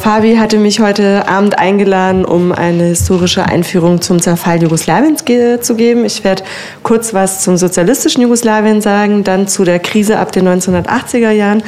Fabi 0.00 0.36
hatte 0.36 0.56
mich 0.56 0.80
heute 0.80 1.28
Abend 1.28 1.58
eingeladen, 1.58 2.24
um 2.24 2.52
eine 2.52 2.84
historische 2.84 3.44
Einführung 3.44 4.00
zum 4.00 4.18
Zerfall 4.18 4.62
Jugoslawiens 4.62 5.26
ge 5.26 5.60
zu 5.60 5.74
geben. 5.74 6.06
Ich 6.06 6.24
werde 6.24 6.42
kurz 6.82 7.12
was 7.12 7.42
zum 7.42 7.58
sozialistischen 7.58 8.22
Jugoslawien 8.22 8.80
sagen, 8.80 9.24
dann 9.24 9.46
zu 9.46 9.62
der 9.62 9.78
Krise 9.78 10.18
ab 10.18 10.32
den 10.32 10.48
1980er 10.48 11.32
Jahren 11.32 11.62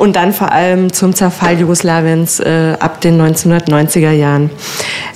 und 0.00 0.16
dann 0.16 0.32
vor 0.32 0.50
allem 0.50 0.92
zum 0.92 1.14
Zerfall 1.14 1.60
Jugoslawiens 1.60 2.40
äh, 2.40 2.74
ab 2.80 3.00
den 3.02 3.20
1990er 3.20 4.10
Jahren. 4.10 4.50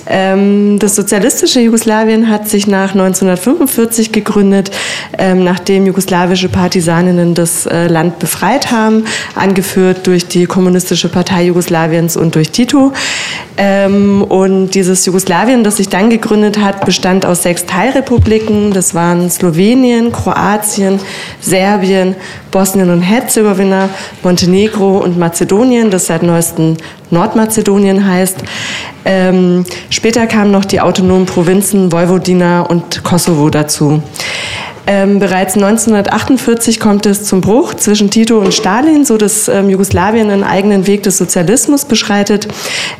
Ähm, 0.07 0.79
das 0.79 0.95
sozialistische 0.95 1.59
Jugoslawien 1.59 2.29
hat 2.29 2.47
sich 2.49 2.67
nach 2.67 2.91
1945 2.91 4.11
gegründet, 4.11 4.71
ähm, 5.17 5.43
nachdem 5.43 5.85
jugoslawische 5.85 6.49
Partisaninnen 6.49 7.33
das 7.33 7.65
äh, 7.65 7.87
Land 7.87 8.19
befreit 8.19 8.71
haben, 8.71 9.05
angeführt 9.35 10.07
durch 10.07 10.27
die 10.27 10.45
Kommunistische 10.45 11.09
Partei 11.09 11.43
Jugoslawiens 11.43 12.17
und 12.17 12.35
durch 12.35 12.51
Tito. 12.61 12.93
Ähm, 13.57 14.23
und 14.23 14.71
dieses 14.71 15.05
Jugoslawien, 15.05 15.63
das 15.63 15.77
sich 15.77 15.89
dann 15.89 16.09
gegründet 16.09 16.59
hat, 16.59 16.85
bestand 16.85 17.25
aus 17.25 17.43
sechs 17.43 17.65
Teilrepubliken. 17.65 18.71
Das 18.71 18.93
waren 18.93 19.29
Slowenien, 19.29 20.11
Kroatien, 20.11 20.99
Serbien, 21.39 22.15
Bosnien 22.51 22.89
und 22.89 23.01
Herzegowina, 23.01 23.89
Montenegro 24.23 24.97
und 24.97 25.17
Mazedonien, 25.17 25.89
das 25.89 26.07
seit 26.07 26.23
neuestem 26.23 26.77
Nordmazedonien 27.09 28.07
heißt. 28.07 28.37
Ähm, 29.03 29.65
später 29.89 30.27
kamen 30.27 30.51
noch 30.51 30.65
die 30.65 30.79
autonomen 30.79 31.25
Provinzen 31.25 31.91
Vojvodina 31.91 32.61
und 32.61 33.03
Kosovo 33.03 33.49
dazu. 33.49 34.01
Ähm, 34.87 35.19
bereits 35.19 35.55
1948 35.55 36.79
kommt 36.79 37.05
es 37.05 37.23
zum 37.23 37.41
Bruch 37.41 37.75
zwischen 37.75 38.09
Tito 38.09 38.39
und 38.39 38.53
Stalin, 38.53 39.05
so 39.05 39.17
dass 39.17 39.47
ähm, 39.47 39.69
Jugoslawien 39.69 40.31
einen 40.31 40.43
eigenen 40.43 40.87
Weg 40.87 41.03
des 41.03 41.17
Sozialismus 41.17 41.85
beschreitet. 41.85 42.47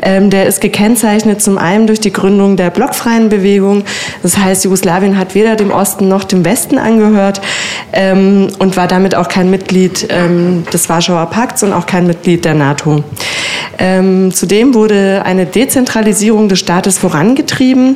Ähm, 0.01 0.29
der 0.29 0.45
ist 0.45 0.61
gekennzeichnet 0.61 1.41
zum 1.41 1.57
einen 1.57 1.87
durch 1.87 1.99
die 1.99 2.13
Gründung 2.13 2.55
der 2.55 2.69
blockfreien 2.69 3.29
Bewegung. 3.29 3.83
Das 4.21 4.37
heißt, 4.37 4.63
Jugoslawien 4.63 5.17
hat 5.17 5.33
weder 5.33 5.55
dem 5.55 5.71
Osten 5.71 6.07
noch 6.07 6.23
dem 6.23 6.45
Westen 6.45 6.77
angehört 6.77 7.41
ähm, 7.93 8.49
und 8.59 8.77
war 8.77 8.87
damit 8.87 9.15
auch 9.15 9.27
kein 9.27 9.49
Mitglied 9.49 10.07
ähm, 10.09 10.63
des 10.71 10.87
Warschauer 10.87 11.25
Pakts 11.27 11.63
und 11.63 11.73
auch 11.73 11.87
kein 11.87 12.05
Mitglied 12.05 12.45
der 12.45 12.53
NATO. 12.53 13.03
Ähm, 13.79 14.31
zudem 14.31 14.75
wurde 14.75 15.23
eine 15.25 15.47
Dezentralisierung 15.47 16.47
des 16.47 16.59
Staates 16.59 16.99
vorangetrieben. 16.99 17.95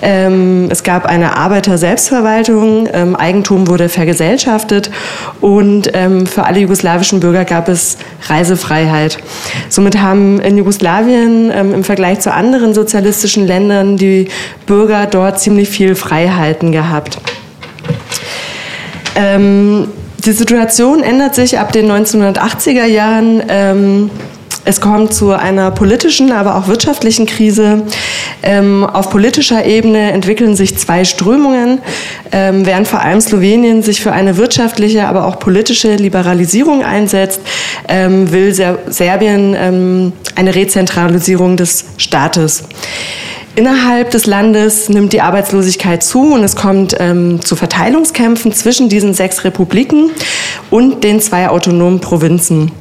Es 0.00 0.82
gab 0.82 1.06
eine 1.06 1.36
Arbeiter-Selbstverwaltung, 1.36 2.88
Eigentum 3.22 3.68
wurde 3.68 3.88
vergesellschaftet 3.88 4.90
und 5.40 5.90
ähm, 5.94 6.26
für 6.26 6.44
alle 6.44 6.60
jugoslawischen 6.60 7.20
Bürger 7.20 7.44
gab 7.44 7.68
es 7.68 7.96
Reisefreiheit. 8.28 9.18
Somit 9.68 10.00
haben 10.00 10.40
in 10.40 10.58
Jugoslawien 10.58 11.50
ähm, 11.54 11.72
im 11.72 11.84
Vergleich 11.84 12.20
zu 12.20 12.32
anderen 12.32 12.74
sozialistischen 12.74 13.46
Ländern 13.46 13.96
die 13.96 14.28
Bürger 14.66 15.06
dort 15.06 15.40
ziemlich 15.40 15.68
viel 15.68 15.94
Freiheiten 15.94 16.72
gehabt. 16.72 17.18
Ähm, 19.14 19.88
die 20.24 20.32
Situation 20.32 21.02
ändert 21.02 21.34
sich 21.34 21.58
ab 21.58 21.72
den 21.72 21.90
1980er 21.90 22.84
Jahren. 22.84 24.10
Es 24.64 24.80
kommt 24.80 25.12
zu 25.12 25.32
einer 25.32 25.72
politischen, 25.72 26.30
aber 26.30 26.56
auch 26.56 26.68
wirtschaftlichen 26.68 27.26
Krise. 27.26 27.82
Ähm, 28.44 28.84
auf 28.84 29.10
politischer 29.10 29.64
Ebene 29.64 30.12
entwickeln 30.12 30.54
sich 30.54 30.78
zwei 30.78 31.04
Strömungen, 31.04 31.80
ähm, 32.30 32.64
während 32.64 32.86
vor 32.86 33.00
allem 33.00 33.20
Slowenien 33.20 33.82
sich 33.82 34.00
für 34.00 34.12
eine 34.12 34.36
wirtschaftliche, 34.36 35.06
aber 35.08 35.26
auch 35.26 35.40
politische 35.40 35.96
Liberalisierung 35.96 36.84
einsetzt, 36.84 37.40
ähm, 37.88 38.30
will 38.30 38.54
Ser 38.54 38.78
Serbien 38.86 39.56
ähm, 39.58 40.12
eine 40.36 40.54
Rezentralisierung 40.54 41.56
des 41.56 41.84
Staates. 41.96 42.64
Innerhalb 43.54 44.10
des 44.10 44.24
Landes 44.24 44.88
nimmt 44.88 45.12
die 45.12 45.20
Arbeitslosigkeit 45.20 46.02
zu 46.02 46.32
und 46.32 46.42
es 46.42 46.56
kommt 46.56 46.96
ähm, 46.98 47.44
zu 47.44 47.54
Verteilungskämpfen 47.54 48.54
zwischen 48.54 48.88
diesen 48.88 49.12
sechs 49.12 49.44
Republiken 49.44 50.10
und 50.70 51.04
den 51.04 51.20
zwei 51.20 51.50
autonomen 51.50 52.00
Provinzen. 52.00 52.72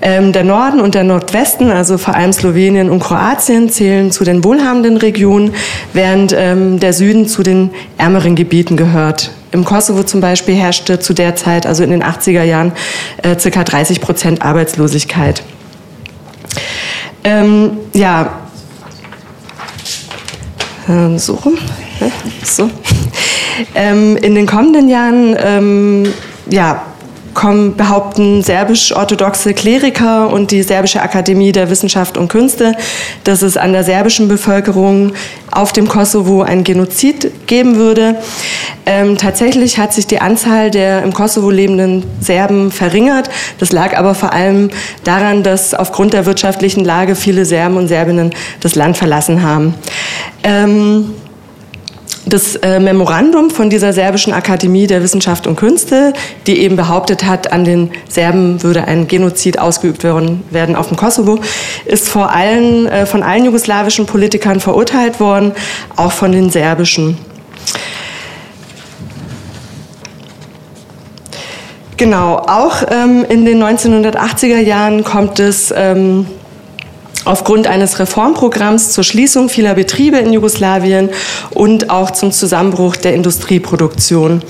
Ähm, 0.00 0.32
der 0.32 0.44
Norden 0.44 0.80
und 0.80 0.94
der 0.94 1.02
Nordwesten, 1.02 1.72
also 1.72 1.98
vor 1.98 2.14
allem 2.14 2.32
Slowenien 2.32 2.88
und 2.88 3.00
Kroatien, 3.00 3.68
zählen 3.68 4.12
zu 4.12 4.22
den 4.22 4.44
wohlhabenden 4.44 4.96
Regionen, 4.96 5.52
während 5.92 6.32
ähm, 6.36 6.78
der 6.78 6.92
Süden 6.92 7.26
zu 7.26 7.42
den 7.42 7.70
ärmeren 7.98 8.36
Gebieten 8.36 8.76
gehört. 8.76 9.32
Im 9.50 9.64
Kosovo 9.64 10.04
zum 10.04 10.20
Beispiel 10.20 10.54
herrschte 10.54 11.00
zu 11.00 11.14
der 11.14 11.34
Zeit, 11.34 11.66
also 11.66 11.82
in 11.82 11.90
den 11.90 12.04
80er 12.04 12.44
Jahren, 12.44 12.70
äh, 13.22 13.36
circa 13.36 13.64
30 13.64 14.00
Prozent 14.00 14.42
Arbeitslosigkeit. 14.42 15.42
Ähm, 17.24 17.78
ja, 17.92 18.45
ähm, 20.88 21.18
so 21.18 21.34
rum. 21.34 21.58
So. 22.44 22.70
Ähm, 23.74 24.16
in 24.18 24.34
den 24.34 24.46
kommenden 24.46 24.88
Jahren 24.88 25.34
ähm, 25.38 26.12
ja, 26.48 26.82
kommen, 27.36 27.76
behaupten 27.76 28.42
serbisch-orthodoxe 28.42 29.54
Kleriker 29.54 30.32
und 30.32 30.50
die 30.50 30.64
Serbische 30.64 31.00
Akademie 31.00 31.52
der 31.52 31.70
Wissenschaft 31.70 32.18
und 32.18 32.26
Künste, 32.26 32.74
dass 33.22 33.42
es 33.42 33.56
an 33.56 33.72
der 33.72 33.84
serbischen 33.84 34.26
Bevölkerung 34.26 35.12
auf 35.52 35.72
dem 35.72 35.86
Kosovo 35.86 36.42
ein 36.42 36.64
Genozid 36.64 37.46
geben 37.46 37.76
würde. 37.76 38.16
Ähm, 38.86 39.16
tatsächlich 39.16 39.78
hat 39.78 39.92
sich 39.92 40.08
die 40.08 40.20
Anzahl 40.20 40.70
der 40.70 41.02
im 41.02 41.12
Kosovo 41.12 41.50
lebenden 41.50 42.02
Serben 42.20 42.72
verringert. 42.72 43.30
Das 43.58 43.70
lag 43.70 43.96
aber 43.96 44.14
vor 44.14 44.32
allem 44.32 44.70
daran, 45.04 45.44
dass 45.44 45.74
aufgrund 45.74 46.14
der 46.14 46.26
wirtschaftlichen 46.26 46.84
Lage 46.84 47.14
viele 47.14 47.44
Serben 47.44 47.76
und 47.76 47.88
Serbinnen 47.88 48.32
das 48.60 48.74
Land 48.74 48.96
verlassen 48.96 49.42
haben. 49.42 49.74
Ähm, 50.42 51.14
das 52.26 52.56
äh, 52.56 52.80
Memorandum 52.80 53.50
von 53.50 53.70
dieser 53.70 53.92
serbischen 53.92 54.32
Akademie 54.32 54.86
der 54.86 55.02
Wissenschaft 55.02 55.46
und 55.46 55.56
Künste, 55.56 56.12
die 56.46 56.58
eben 56.58 56.76
behauptet 56.76 57.24
hat, 57.24 57.52
an 57.52 57.64
den 57.64 57.90
Serben 58.08 58.62
würde 58.62 58.84
ein 58.84 59.06
Genozid 59.06 59.58
ausgeübt 59.58 60.02
werden, 60.02 60.42
werden 60.50 60.74
auf 60.74 60.88
dem 60.88 60.96
Kosovo, 60.96 61.38
ist 61.84 62.08
vor 62.08 62.30
allem 62.30 62.86
äh, 62.86 63.06
von 63.06 63.22
allen 63.22 63.44
jugoslawischen 63.44 64.06
Politikern 64.06 64.58
verurteilt 64.58 65.20
worden, 65.20 65.52
auch 65.94 66.12
von 66.12 66.32
den 66.32 66.50
serbischen. 66.50 67.16
Genau, 71.96 72.36
auch 72.36 72.82
ähm, 72.90 73.24
in 73.28 73.46
den 73.46 73.62
1980er 73.62 74.58
Jahren 74.58 75.02
kommt 75.02 75.38
es 75.38 75.72
ähm, 75.74 76.26
aufgrund 77.26 77.66
eines 77.66 77.98
Reformprogramms 77.98 78.92
zur 78.92 79.04
Schließung 79.04 79.48
vieler 79.48 79.74
Betriebe 79.74 80.16
in 80.18 80.32
Jugoslawien 80.32 81.10
und 81.50 81.90
auch 81.90 82.10
zum 82.10 82.32
Zusammenbruch 82.32 82.96
der 82.96 83.14
Industrieproduktion. 83.14 84.42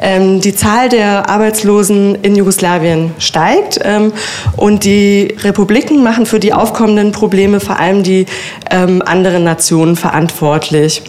Ähm, 0.00 0.40
die 0.40 0.54
Zahl 0.54 0.88
der 0.88 1.28
Arbeitslosen 1.28 2.16
in 2.22 2.36
Jugoslawien 2.36 3.12
steigt 3.18 3.80
ähm, 3.82 4.12
und 4.56 4.84
die 4.84 5.34
Republiken 5.42 6.02
machen 6.02 6.26
für 6.26 6.38
die 6.38 6.52
aufkommenden 6.52 7.12
Probleme 7.12 7.60
vor 7.60 7.78
allem 7.78 8.02
die 8.02 8.26
ähm, 8.70 9.02
anderen 9.02 9.44
Nationen 9.44 9.96
verantwortlich. 9.96 11.02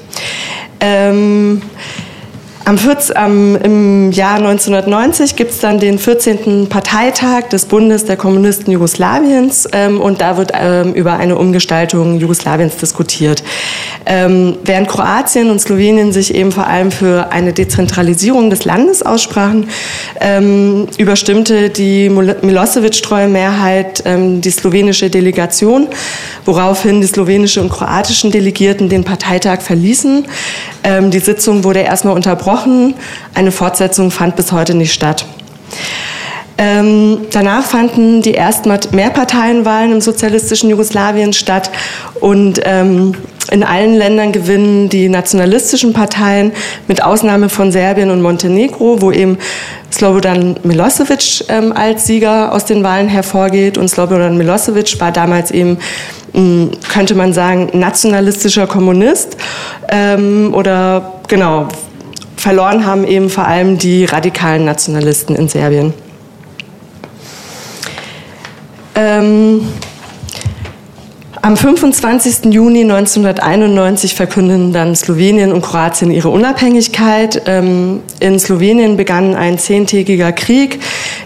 Ähm, 0.82 1.62
am 2.70 2.78
14, 2.78 3.18
am, 3.18 3.56
Im 3.56 4.12
Jahr 4.12 4.36
1990 4.36 5.36
gibt 5.36 5.50
es 5.50 5.58
dann 5.58 5.80
den 5.80 5.98
14. 5.98 6.70
Parteitag 6.70 7.50
des 7.50 7.66
Bundes 7.66 8.06
der 8.06 8.16
Kommunisten 8.16 8.72
Jugoslawiens 8.72 9.68
ähm, 9.74 10.00
und 10.00 10.22
da 10.22 10.38
wird 10.38 10.52
ähm, 10.54 10.94
über 10.94 11.14
eine 11.14 11.36
Umgestaltung 11.36 12.20
Jugoslawiens 12.20 12.78
diskutiert. 12.78 13.44
Ähm, 14.06 14.58
während 14.64 14.88
Kroatien 14.88 15.50
und 15.50 15.60
Slowenien 15.60 16.12
sich 16.12 16.36
eben 16.36 16.52
vor 16.52 16.68
allem 16.68 16.92
für 16.92 17.32
eine 17.32 17.54
Dezentralisierung 17.54 18.52
des 18.52 18.66
Landes 18.66 19.02
aussprachen, 19.02 19.68
ähm, 20.22 20.86
überstimmte 21.00 21.72
die 21.72 22.08
Milosevic-treue 22.10 23.30
Mehrheit 23.30 24.04
ähm, 24.06 24.42
die 24.42 24.52
slowenische 24.52 25.10
Delegation, 25.10 25.88
woraufhin 26.46 27.02
die 27.02 27.08
slowenischen 27.08 27.64
und 27.64 27.70
kroatischen 27.72 28.30
Delegierten 28.30 28.90
den 28.90 29.04
Parteitag 29.04 29.62
verließen. 29.62 30.28
Ähm, 30.84 31.10
die 31.10 31.20
Sitzung 31.20 31.64
wurde 31.64 31.80
erstmal 31.80 32.14
unterbrochen 32.14 32.59
Wochen. 32.60 32.94
Eine 33.34 33.52
Fortsetzung 33.52 34.12
fand 34.12 34.36
bis 34.36 34.52
heute 34.52 34.74
nicht 34.74 34.94
statt. 34.94 35.26
Ähm, 36.58 37.20
danach 37.32 37.64
fanden 37.64 38.22
die 38.22 38.36
ersten 38.36 38.70
Mehrparteienwahlen 38.92 39.94
im 39.94 40.02
sozialistischen 40.02 40.70
Jugoslawien 40.70 41.32
statt 41.32 41.72
und 42.20 42.60
ähm, 42.66 43.14
in 43.50 43.64
allen 43.64 43.96
Ländern 43.96 44.34
gewinnen 44.34 44.90
die 44.90 45.08
nationalistischen 45.08 45.94
Parteien 45.94 46.52
mit 46.90 47.02
Ausnahme 47.02 47.48
von 47.48 47.72
Serbien 47.72 48.12
und 48.12 48.22
Montenegro, 48.22 49.02
wo 49.02 49.12
eben 49.12 49.38
Slobodan 49.90 50.58
Milosevic 50.64 51.46
ähm, 51.48 51.72
als 51.72 52.06
Sieger 52.06 52.52
aus 52.52 52.66
den 52.66 52.84
Wahlen 52.84 53.08
hervorgeht. 53.08 53.78
Und 53.78 53.88
Slobodan 53.88 54.38
Milosevic 54.38 55.00
war 55.00 55.14
damals 55.14 55.52
eben, 55.52 55.78
mh, 56.34 56.40
hm, 56.42 56.72
könnte 56.92 57.16
man 57.16 57.32
sagen, 57.32 57.70
nationalistischer 57.74 58.68
Kommunist 58.68 59.38
ähm, 59.88 60.54
oder 60.54 61.22
genau, 61.30 61.70
verloren 62.40 62.86
haben 62.86 63.06
eben 63.06 63.30
vor 63.30 63.46
allem 63.46 63.78
die 63.78 64.06
radikalen 64.06 64.64
Nationalisten 64.64 65.36
in 65.36 65.50
Serbien. 65.50 65.94
Ähm, 68.96 69.68
Am 71.44 71.56
25. 71.56 72.52
Juni 72.52 72.82
1991 72.82 74.16
verkünden 74.16 74.74
dann 74.74 74.96
Slowenien 74.96 75.52
und 75.52 75.62
Kroatien 75.62 76.10
ihre 76.10 76.30
Unabhängigkeit. 76.30 77.44
Ähm, 77.46 78.02
in 78.20 78.40
Slowenien 78.40 78.98
begann 78.98 79.36
ein 79.36 79.60
zehntägiger 79.60 80.32
Krieg. 80.32 80.80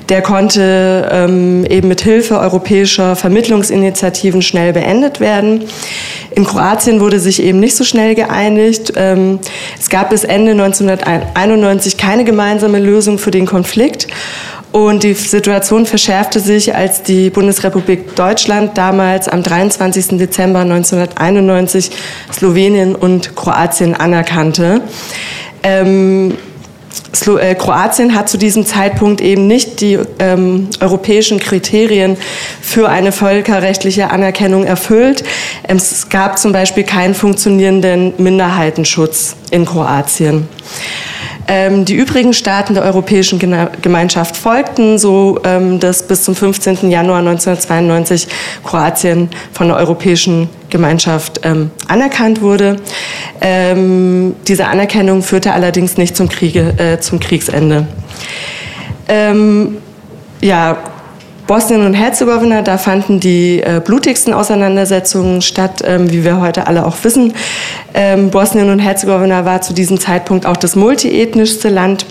Der 0.10 0.22
konnte 0.22 1.10
ähm, 1.10 1.66
eben 1.66 1.88
mit 1.88 2.02
Hilfe 2.02 2.38
europäischer 2.38 3.16
Vermittlungsinitiativen 3.16 4.42
schnell 4.42 4.74
beendet 4.74 5.22
werden. 5.22 5.64
In 6.32 6.44
Kroatien 6.44 7.00
wurde 7.00 7.20
sich 7.20 7.42
eben 7.42 7.62
nicht 7.62 7.76
so 7.76 7.86
schnell 7.86 8.14
geeinigt. 8.14 8.94
Ähm, 8.98 9.40
es 9.80 9.90
gab 9.90 10.10
bis 10.10 10.26
Ende 10.26 10.52
1991 10.52 11.98
keine 11.98 12.26
gemeinsame 12.26 12.80
Lösung 12.80 13.18
für 13.18 13.32
den 13.32 13.46
Konflikt. 13.46 14.08
Und 14.74 15.04
die 15.04 15.14
Situation 15.14 15.86
verschärfte 15.86 16.40
sich, 16.40 16.74
als 16.74 17.04
die 17.04 17.30
Bundesrepublik 17.30 18.16
Deutschland 18.16 18.76
damals 18.76 19.28
am 19.28 19.44
23. 19.44 20.18
Dezember 20.18 20.62
1991 20.62 21.92
Slowenien 22.34 22.96
und 22.96 23.36
Kroatien 23.36 23.94
anerkannte. 23.94 24.82
Ähm, 25.62 26.36
äh, 27.40 27.54
Kroatien 27.54 28.16
hat 28.16 28.30
zu 28.30 28.40
diesem 28.40 28.66
Zeitpunkt 28.66 29.22
eben 29.22 29.46
nicht 29.46 29.80
die 29.80 30.00
ähm, 30.18 30.70
europäischen 30.80 31.40
Kriterien 31.40 32.18
für 32.60 32.90
eine 32.90 33.12
völkerrechtliche 33.12 34.10
Anerkennung 34.10 34.64
erfüllt. 34.64 35.24
Es 35.68 36.10
gab 36.10 36.40
zum 36.40 36.52
Beispiel 36.52 36.84
keinen 36.84 37.14
funktionierenden 37.14 38.16
Minderheitenschutz 38.18 39.36
in 39.52 39.66
Kroatien. 39.66 40.48
Ähm, 41.48 41.86
die 41.86 41.96
übrigen 41.96 42.34
Staaten 42.34 42.74
der 42.74 42.84
Europäischen 42.84 43.40
Gemeinschaft 43.82 44.38
folgten, 44.38 44.98
so 44.98 45.40
ähm, 45.44 45.80
dass 45.80 46.08
bis 46.08 46.24
zum 46.24 46.36
15. 46.36 46.90
Januar 46.90 47.20
1992 47.20 48.28
Kroatien 48.64 49.30
von 49.52 49.68
der 49.68 49.78
Europäischen 49.78 50.50
Gemeinschaft 50.70 51.42
ähm, 51.44 51.72
anerkannt 51.88 52.42
wurde. 52.42 52.78
Diese 54.48 54.68
Anerkennung 54.68 55.22
führte 55.22 55.52
allerdings 55.52 55.98
nicht 55.98 56.16
zum, 56.16 56.30
Kriege, 56.30 56.74
äh, 56.78 57.00
zum 57.00 57.20
Kriegsende. 57.20 57.88
Ja, 60.44 60.78
Bosnien 61.48 61.86
und 61.86 61.94
Herzegowina, 61.94 62.62
da 62.62 62.78
fanden 62.78 63.20
die 63.20 63.62
äh, 63.62 63.82
blutigsten 63.84 64.34
Auseinandersetzungen 64.34 65.42
statt, 65.42 65.82
ähm, 65.86 66.12
wie 66.12 66.24
wir 66.24 66.40
heute 66.40 66.68
alle 66.68 66.86
auch 66.86 66.96
wissen. 67.04 67.34
Ähm, 67.94 68.30
Bosnien 68.30 68.70
und 68.70 68.80
Herzegowina 68.80 69.44
war 69.46 69.62
zu 69.62 69.74
diesem 69.74 70.00
Zeitpunkt 70.00 70.46
auch 70.46 70.58
das 70.58 70.76
multiethnischste 70.76 71.70
Land. 71.70 72.06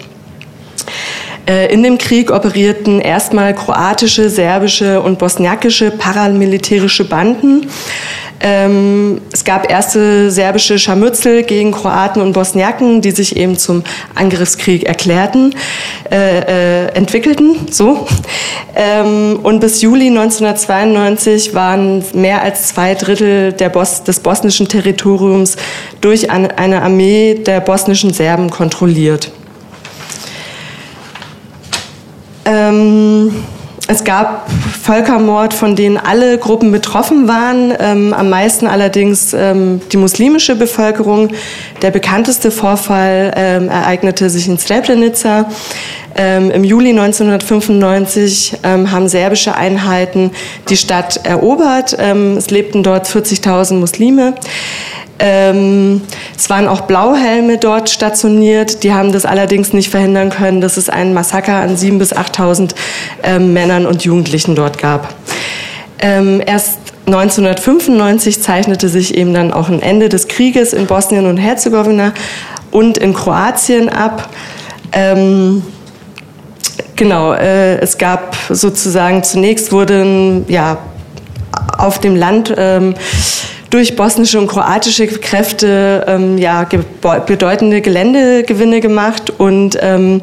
Äh, 1.47 1.73
in 1.73 1.83
dem 1.83 1.99
Krieg 1.99 2.31
operierten 2.31 3.01
erstmal 3.01 3.55
kroatische, 3.55 4.31
serbische 4.31 5.01
und 5.01 5.19
bosniakische 5.19 5.91
paramilitärische 5.91 7.05
Banden. 7.05 7.69
Ähm, 8.45 9.21
es 9.33 9.45
gab 9.45 9.71
erste 9.71 10.31
serbische 10.31 10.79
Scharmützel 10.79 11.45
gegen 11.45 11.71
Kroaten 11.71 12.21
und 12.21 12.33
Bosniaken, 12.33 13.01
die 13.01 13.13
sich 13.13 13.37
eben 13.37 13.57
zum 13.57 13.85
Angriffskrieg 14.17 14.83
erklärten, 14.83 15.55
äh, 16.11 16.87
äh, 16.87 16.87
entwickelten. 16.95 17.55
So. 17.71 18.07
Ähm, 18.75 19.39
und 19.43 19.61
bis 19.61 19.81
Juli 19.81 20.09
1992 20.09 21.55
waren 21.55 22.05
mehr 22.15 22.43
als 22.43 22.69
zwei 22.69 22.95
Drittel 22.95 23.53
Bos 23.73 24.03
des 24.03 24.19
bosnischen 24.19 24.69
Territoriums 24.69 25.57
durch 26.01 26.31
eine 26.31 26.83
Armee 26.83 27.35
der 27.35 27.61
bosnischen 27.61 28.13
Serben 28.13 28.51
kontrolliert. 28.51 29.31
Ähm, 32.73 33.45
es 33.89 34.05
gab 34.05 34.49
Völkermord, 34.83 35.53
von 35.53 35.75
denen 35.77 35.99
alle 35.99 36.39
Gruppen 36.39 36.71
betroffen 36.71 37.27
waren, 37.29 37.75
ähm, 37.79 38.15
am 38.15 38.31
meisten 38.31 38.67
allerdings 38.67 39.35
ähm, 39.35 39.81
die 39.91 39.97
muslimische 39.97 40.55
Bevölkerung. 40.55 41.31
Der 41.83 41.91
bekannteste 41.91 42.51
Vorfall 42.51 43.33
ähm, 43.37 43.69
ereignete 43.69 44.31
sich 44.31 44.47
in 44.47 44.57
Srebrenica. 44.57 45.47
Ähm, 46.15 46.51
Im 46.53 46.63
Juli 46.65 46.91
1995 46.91 48.59
ähm, 48.63 48.93
haben 48.93 49.09
serbische 49.09 49.57
Einheiten 49.57 50.31
die 50.69 50.77
Stadt 50.77 51.21
erobert. 51.25 51.97
Ähm, 51.99 52.37
es 52.37 52.51
lebten 52.51 52.83
dort 52.83 53.07
40.000 53.07 53.75
Muslime. 53.75 54.35
Ähm, 55.25 56.01
es 56.37 56.51
waren 56.51 56.67
auch 56.67 56.81
Blauhelme 56.81 57.57
dort 57.57 57.89
stationiert. 57.89 58.83
Die 58.83 58.93
haben 58.93 59.13
das 59.13 59.25
allerdings 59.25 59.73
nicht 59.73 59.89
verhindern 59.89 60.31
können, 60.31 60.61
dass 60.61 60.77
es 60.77 60.89
einen 60.89 61.15
Massaker 61.15 61.55
an 61.55 61.77
7.000 61.77 61.99
bis 61.99 62.13
8.000 62.13 62.75
ähm, 63.23 63.53
Männern 63.53 63.87
und 63.87 64.05
Jugendlichen 64.05 64.57
dort 64.57 64.79
gab. 64.79 65.15
Ähm, 66.01 66.43
erst 66.45 66.79
1995 67.07 68.43
zeichnete 68.43 68.89
sich 68.89 69.17
eben 69.17 69.33
dann 69.33 69.53
auch 69.53 69.69
ein 69.69 69.81
Ende 69.81 70.09
des 70.09 70.27
Krieges 70.27 70.73
in 70.73 70.87
Bosnien 70.87 71.27
und 71.27 71.37
Herzegowina 71.37 72.13
und 72.73 72.99
in 72.99 73.15
Kroatien 73.15 73.89
ab. 73.89 74.29
Ähm, 74.91 75.63
genau, 76.97 77.33
äh, 77.33 77.79
es 77.79 77.97
gab 77.97 78.37
sozusagen 78.51 79.23
zunächst 79.23 79.71
wurden 79.71 80.47
ja 80.49 80.79
auf 81.79 82.01
dem 82.01 82.17
Land 82.17 82.53
ähm, 82.57 82.95
durch 83.73 83.97
bosnische 83.97 84.39
und 84.39 84.49
kroatische 84.49 85.07
Kräfte 85.07 86.05
ähm, 86.07 86.37
ja, 86.37 86.69
bedeutende 87.27 87.81
Geländegewinne 87.81 88.81
gemacht 88.81 89.31
und 89.31 89.79
ähm, 89.81 90.21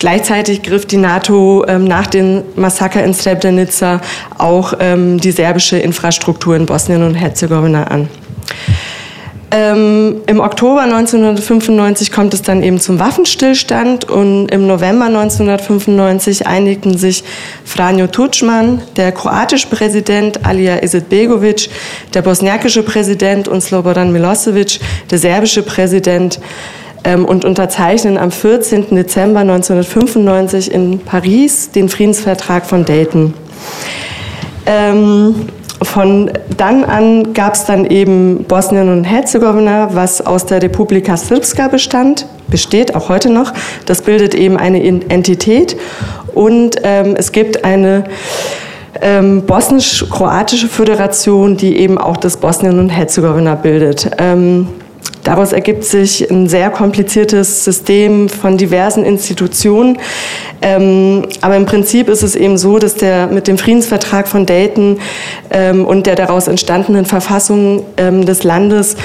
gleichzeitig 0.00 0.64
griff 0.64 0.86
die 0.86 0.96
NATO 0.96 1.64
ähm, 1.68 1.84
nach 1.84 2.08
dem 2.08 2.42
Massaker 2.56 3.04
in 3.04 3.14
Srebrenica 3.14 4.00
auch 4.38 4.74
ähm, 4.80 5.20
die 5.20 5.30
serbische 5.30 5.78
Infrastruktur 5.78 6.56
in 6.56 6.66
Bosnien 6.66 7.04
und 7.04 7.14
Herzegowina 7.14 7.84
an. 7.84 8.08
Ähm, 9.52 10.20
Im 10.26 10.38
Oktober 10.38 10.82
1995 10.82 12.12
kommt 12.12 12.34
es 12.34 12.42
dann 12.42 12.62
eben 12.62 12.78
zum 12.78 13.00
Waffenstillstand 13.00 14.08
und 14.08 14.46
im 14.48 14.68
November 14.68 15.06
1995 15.06 16.46
einigten 16.46 16.96
sich 16.96 17.24
Franjo 17.64 18.06
Tuđman, 18.06 18.78
der 18.96 19.10
kroatische 19.10 19.66
Präsident 19.68 20.46
Alija 20.46 20.80
Izetbegovic, 20.84 21.68
der 22.14 22.22
bosniakische 22.22 22.84
Präsident 22.84 23.48
und 23.48 23.60
Slobodan 23.60 24.12
Milosevic, 24.12 24.78
der 25.10 25.18
serbische 25.18 25.62
Präsident 25.62 26.38
ähm, 27.02 27.24
und 27.24 27.44
unterzeichnen 27.44 28.18
am 28.18 28.30
14. 28.30 28.94
Dezember 28.94 29.40
1995 29.40 30.70
in 30.70 31.00
Paris 31.00 31.72
den 31.72 31.88
Friedensvertrag 31.88 32.66
von 32.66 32.84
Dayton. 32.84 33.34
Ähm, 34.66 35.34
von 35.82 36.30
dann 36.56 36.84
an 36.84 37.32
gab 37.32 37.54
es 37.54 37.64
dann 37.64 37.86
eben 37.86 38.44
Bosnien 38.44 38.88
und 38.88 39.04
Herzegowina, 39.04 39.90
was 39.92 40.20
aus 40.24 40.46
der 40.46 40.62
Republika 40.62 41.16
Srpska 41.16 41.68
bestand, 41.68 42.26
besteht 42.48 42.94
auch 42.94 43.08
heute 43.08 43.30
noch. 43.30 43.52
Das 43.86 44.02
bildet 44.02 44.34
eben 44.34 44.56
eine 44.56 44.82
Entität 44.82 45.76
und 46.34 46.76
ähm, 46.82 47.14
es 47.16 47.32
gibt 47.32 47.64
eine 47.64 48.04
ähm, 49.00 49.42
bosnisch-kroatische 49.42 50.68
Föderation, 50.68 51.56
die 51.56 51.78
eben 51.78 51.96
auch 51.96 52.16
das 52.16 52.36
Bosnien 52.36 52.78
und 52.78 52.90
Herzegowina 52.90 53.54
bildet. 53.54 54.10
Ähm, 54.18 54.68
Daraus 55.24 55.52
ergibt 55.52 55.84
sich 55.84 56.30
ein 56.30 56.48
sehr 56.48 56.70
kompliziertes 56.70 57.64
System 57.64 58.28
von 58.28 58.56
diversen 58.56 59.04
Institutionen. 59.04 59.98
Ähm, 60.62 61.26
aber 61.40 61.56
im 61.56 61.66
Prinzip 61.66 62.08
ist 62.08 62.22
es 62.22 62.34
eben 62.36 62.58
so, 62.58 62.78
dass 62.78 62.94
der 62.94 63.26
mit 63.26 63.46
dem 63.46 63.58
Friedensvertrag 63.58 64.28
von 64.28 64.46
Dayton 64.46 64.98
ähm, 65.50 65.84
und 65.86 66.06
der 66.06 66.16
daraus 66.16 66.48
entstandenen 66.48 67.06
Verfassung 67.06 67.84
ähm, 67.96 68.24
des 68.26 68.44
Landes 68.44 68.96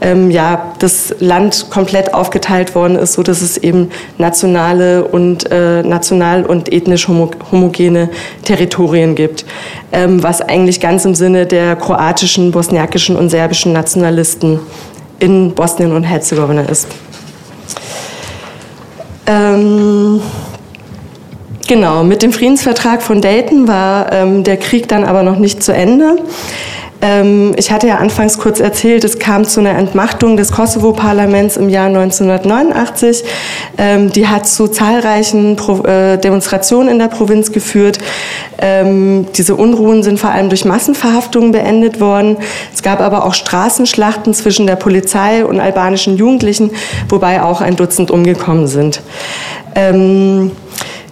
ähm, 0.00 0.30
ja 0.30 0.72
das 0.78 1.14
Land 1.20 1.66
komplett 1.70 2.14
aufgeteilt 2.14 2.74
worden 2.74 2.96
ist, 2.96 3.14
so 3.14 3.22
dass 3.22 3.40
es 3.40 3.56
eben 3.56 3.90
nationale 4.18 5.04
und 5.04 5.50
äh, 5.50 5.82
national 5.82 6.44
und 6.44 6.72
ethnisch 6.72 7.08
homo 7.08 7.30
homogene 7.50 8.08
Territorien 8.44 9.14
gibt, 9.14 9.44
ähm, 9.92 10.22
was 10.22 10.40
eigentlich 10.40 10.80
ganz 10.80 11.04
im 11.04 11.14
Sinne 11.14 11.46
der 11.46 11.76
kroatischen, 11.76 12.50
bosniakischen 12.50 13.16
und 13.16 13.28
serbischen 13.28 13.72
Nationalisten 13.72 14.60
in 15.18 15.52
Bosnien 15.54 15.92
und 15.92 16.02
Herzegowina 16.02 16.62
ist. 16.62 16.88
Ähm, 19.26 20.20
genau, 21.68 22.02
mit 22.04 22.22
dem 22.22 22.32
Friedensvertrag 22.32 23.02
von 23.02 23.20
Dayton 23.20 23.68
war 23.68 24.12
ähm, 24.12 24.44
der 24.44 24.56
Krieg 24.56 24.88
dann 24.88 25.04
aber 25.04 25.22
noch 25.22 25.38
nicht 25.38 25.62
zu 25.62 25.72
Ende. 25.72 26.16
Ähm, 27.02 27.52
ich 27.56 27.72
hatte 27.72 27.88
ja 27.88 27.96
anfangs 27.96 28.38
kurz 28.38 28.60
erzählt, 28.60 29.02
es 29.02 29.18
kam 29.18 29.44
zu 29.44 29.58
einer 29.58 29.76
Entmachtung 29.76 30.36
des 30.36 30.52
Kosovo-Parlaments 30.52 31.56
im 31.56 31.68
Jahr 31.68 31.88
1989. 31.88 33.24
Ähm, 33.76 34.12
die 34.12 34.28
hat 34.28 34.46
zu 34.46 34.68
zahlreichen 34.68 35.58
äh, 35.84 36.18
Demonstrationen 36.18 36.88
in 36.88 36.98
der 37.00 37.08
Provinz 37.08 37.50
geführt. 37.50 37.98
Ähm, 38.58 39.26
diese 39.36 39.56
Unruhen 39.56 40.04
sind 40.04 40.20
vor 40.20 40.30
allem 40.30 40.48
durch 40.48 40.64
Massenverhaftungen 40.64 41.50
beendet 41.50 42.00
worden. 42.00 42.36
Es 42.72 42.82
gab 42.82 43.00
aber 43.00 43.26
auch 43.26 43.34
Straßenschlachten 43.34 44.32
zwischen 44.32 44.68
der 44.68 44.76
Polizei 44.76 45.44
und 45.44 45.58
albanischen 45.58 46.16
Jugendlichen, 46.16 46.70
wobei 47.08 47.42
auch 47.42 47.60
ein 47.60 47.74
Dutzend 47.74 48.12
umgekommen 48.12 48.68
sind. 48.68 49.02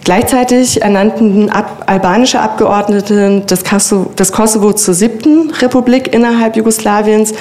Gleichzeitig 0.03 0.81
ernannten 0.81 1.51
ab, 1.51 1.83
albanische 1.85 2.39
Abgeordnete 2.39 3.43
das, 3.45 3.63
Kosovo, 3.63 4.11
das 4.15 4.31
Kosovo 4.31 4.73
zur 4.73 4.95
siebten 4.95 5.51
Republik 5.51 6.11
innerhalb 6.11 6.55
Jugoslawiens, 6.55 7.33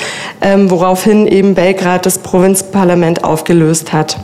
ähm, 0.43 0.71
woraufhin 0.71 1.26
eben 1.26 1.55
Belgrad 1.55 2.05
das 2.05 2.19
Provinzparlament 2.19 3.25
aufgelöst 3.25 3.95
hat. 3.95 4.19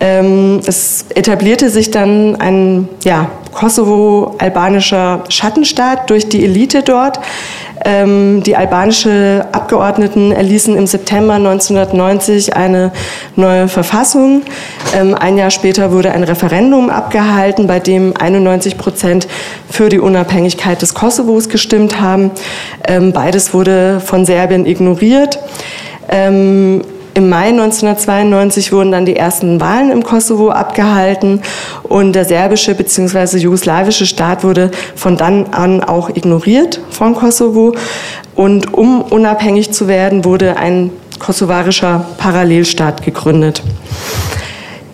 Ähm, 0.00 0.60
es 0.66 1.06
etablierte 1.14 1.70
sich 1.70 1.90
dann 1.90 2.36
ein 2.36 2.88
ja, 3.04 3.30
Kosovo-albanischer 3.52 5.24
Schattenstaat 5.28 6.10
durch 6.10 6.28
die 6.28 6.44
Elite 6.44 6.82
dort, 6.82 7.20
ähm, 7.84 8.42
die 8.42 8.56
albanische 8.56 9.46
Abgeordneten 9.52 10.32
erließen 10.32 10.76
im 10.76 10.86
September 10.86 11.34
1990 11.34 12.56
eine 12.56 12.92
neue 13.36 13.68
Verfassung. 13.68 14.42
Ähm, 14.96 15.14
ein 15.14 15.36
Jahr 15.36 15.50
später 15.50 15.92
wurde 15.92 16.12
ein 16.12 16.24
Referendum 16.24 16.88
abgehalten, 16.88 17.66
bei 17.66 17.80
dem 17.80 18.14
91 18.16 18.78
Prozent 18.78 19.28
für 19.70 19.88
die 19.88 19.98
Unabhängigkeit 20.00 20.80
des 20.80 20.94
Kosovos 20.94 21.48
gestimmt 21.48 22.00
haben. 22.00 22.30
Ähm, 22.88 23.12
beides 23.12 23.52
wurde 23.52 24.00
von 24.00 24.24
Serbien 24.24 24.66
ignoriert. 24.66 25.38
Ähm, 26.08 26.82
im 27.14 27.28
Mai 27.28 27.48
1992 27.48 28.72
wurden 28.72 28.90
dann 28.90 29.06
die 29.06 29.14
ersten 29.14 29.60
Wahlen 29.60 29.92
im 29.92 30.02
Kosovo 30.02 30.50
abgehalten 30.50 31.42
und 31.84 32.12
der 32.12 32.24
serbische 32.24 32.74
bzw. 32.74 33.38
jugoslawische 33.38 34.04
Staat 34.04 34.42
wurde 34.42 34.72
von 34.96 35.16
dann 35.16 35.46
an 35.52 35.82
auch 35.82 36.10
ignoriert 36.10 36.80
von 36.90 37.14
Kosovo. 37.14 37.76
Und 38.34 38.74
um 38.74 39.00
unabhängig 39.02 39.72
zu 39.72 39.86
werden, 39.86 40.24
wurde 40.24 40.56
ein 40.56 40.90
kosovarischer 41.20 42.04
Parallelstaat 42.18 43.04
gegründet. 43.04 43.62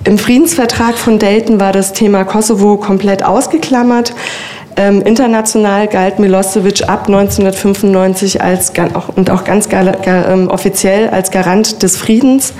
Im 0.04 0.18
Friedensvertrag 0.18 0.98
von 0.98 1.18
Dayton 1.18 1.58
war 1.58 1.72
das 1.72 1.94
Thema 1.94 2.24
Kosovo 2.24 2.76
komplett 2.76 3.22
ausgeklammert. 3.22 4.14
Ähm, 4.80 5.02
international 5.02 5.88
galt 5.88 6.18
Milosevic 6.18 6.88
ab 6.88 7.06
1995 7.06 8.40
als, 8.40 8.72
und 9.14 9.28
auch 9.28 9.44
ganz 9.44 9.68
ähm, 10.06 10.49
offiziell 10.49 11.10
als 11.10 11.30
Garant 11.30 11.82
des 11.82 11.99
Friedens. 11.99 12.54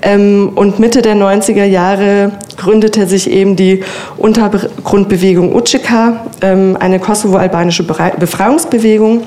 Ähm, 0.00 0.52
und 0.54 0.78
Mitte 0.78 1.02
der 1.02 1.16
90er 1.16 1.64
Jahre 1.64 2.30
gründete 2.56 3.08
sich 3.08 3.28
eben 3.28 3.56
die 3.56 3.82
Untergrundbewegung 4.16 5.56
UCK, 5.56 5.90
ähm, 6.40 6.76
eine 6.78 7.00
kosovo-albanische 7.00 7.82
Befreiungsbewegung, 7.82 9.24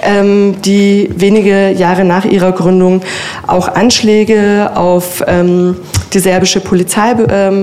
ähm, 0.00 0.54
die 0.64 1.10
wenige 1.14 1.72
Jahre 1.72 2.06
nach 2.06 2.24
ihrer 2.24 2.52
Gründung 2.52 3.02
auch 3.46 3.68
Anschläge 3.68 4.70
auf 4.74 5.22
ähm, 5.26 5.76
die 6.12 6.18
serbische 6.18 6.60
Polizei 6.60 7.14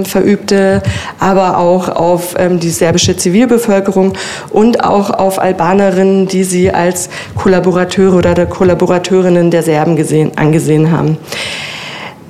verübte, 0.04 0.82
aber 1.20 1.58
auch 1.58 1.90
auf 1.90 2.36
die 2.38 2.70
serbische 2.70 3.16
Zivilbevölkerung 3.16 4.14
und 4.50 4.84
auch 4.84 5.10
auf 5.10 5.40
Albanerinnen, 5.40 6.28
die 6.28 6.44
sie 6.44 6.72
als 6.72 7.10
Kollaborateure 7.36 8.18
oder 8.18 8.46
Kollaborateurinnen 8.46 9.52
der 9.52 9.64
Serben 9.64 9.96
gesehen, 9.96 10.32
angesehen 10.36 10.92
haben. 10.92 11.18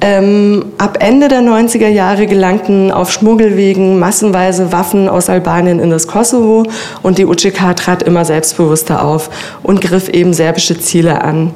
Ähm, 0.05 0.65
ab 0.79 0.98
Ende 1.00 1.29
der 1.29 1.39
90er 1.39 1.88
Jahre 1.88 2.27
gelangten 2.27 2.91
auf 2.91 3.10
Schmuggelwegen 3.10 4.00
massenweise 4.00 4.74
Waffen 4.74 5.07
aus 5.07 5.29
Albanien 5.29 5.79
in 5.79 5.91
das 5.91 6.07
Kosovo 6.07 6.65
und 7.03 7.19
die 7.19 7.25
UCK 7.25 7.74
trat 7.77 8.03
immer 8.03 8.25
selbstbewusster 8.25 9.01
auf 9.01 9.29
und 9.63 9.79
griff 9.79 10.10
eben 10.10 10.33
serbische 10.33 10.77
Ziele 10.77 11.22
an. 11.22 11.51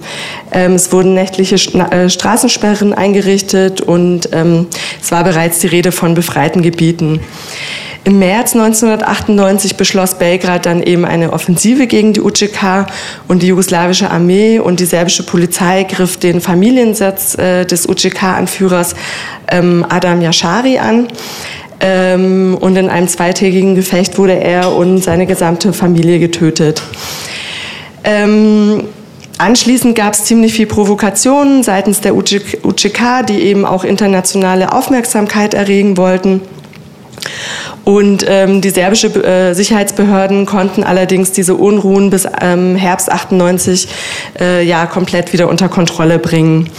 Ähm, 0.53 0.75
es 0.75 0.93
wurden 0.93 1.13
nächtliche 1.13 1.57
Schna 1.57 1.91
äh, 1.91 2.09
Straßensperren 2.09 2.93
eingerichtet 2.93 3.81
und 3.81 4.29
ähm, 4.31 4.67
es 5.01 5.11
war 5.11 5.25
bereits 5.25 5.59
die 5.59 5.67
Rede 5.67 5.91
von 5.91 6.13
befreiten 6.13 6.61
Gebieten. 6.61 7.19
Im 8.07 8.19
März 8.19 8.53
1998 8.53 9.75
beschloss 9.75 10.17
Belgrad 10.17 10.65
dann 10.65 10.81
eben 10.81 11.03
eine 11.03 11.33
Offensive 11.33 11.87
gegen 11.87 12.13
die 12.13 12.21
UCK 12.21 12.87
und 13.27 13.43
die 13.43 13.47
jugoslawische 13.47 14.09
Armee 14.09 14.59
und 14.59 14.79
die 14.79 14.85
serbische 14.85 15.23
Polizei 15.23 15.83
griff 15.83 16.15
den 16.15 16.39
Familiensatz 16.39 17.37
äh, 17.37 17.65
des 17.65 17.85
UCK-Anführers 17.85 18.95
ähm, 19.51 19.85
Adam 19.89 20.21
Yashari 20.21 20.77
an. 20.77 21.09
Ähm, 21.81 22.57
und 22.57 22.77
in 22.77 22.87
einem 22.87 23.09
zweitägigen 23.09 23.75
Gefecht 23.75 24.17
wurde 24.17 24.39
er 24.39 24.71
und 24.71 25.03
seine 25.03 25.25
gesamte 25.25 25.73
Familie 25.73 26.19
getötet. 26.19 26.81
Ähm, 28.05 28.85
Anschließend 29.37 29.95
gab 29.95 30.13
es 30.13 30.23
ziemlich 30.23 30.53
viel 30.53 30.65
Provokationen 30.65 31.61
seitens 31.61 31.99
der 32.01 32.15
UCK, 32.15 33.27
die 33.27 33.41
eben 33.41 33.65
auch 33.65 33.83
internationale 33.83 34.71
Aufmerksamkeit 34.71 35.53
erregen 35.53 35.97
wollten. 35.97 36.41
Und 37.87 38.25
ähm, 38.27 38.59
die 38.59 38.69
serbische 38.69 39.07
äh, 39.07 39.53
Sicherheitsbehörden 39.53 40.45
konnten 40.45 40.83
allerdings 40.83 41.31
diese 41.31 41.55
Unruhen 41.55 42.09
bis 42.09 42.27
ähm, 42.41 42.75
Herbst 42.75 43.09
98 43.09 43.87
äh, 44.41 44.61
ja 44.61 44.87
komplett 44.87 45.31
wieder 45.31 45.47
unter 45.47 45.69
Kontrolle 45.69 46.19
bringen. 46.19 46.69